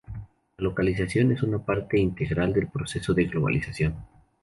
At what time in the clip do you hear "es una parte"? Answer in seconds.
1.31-1.99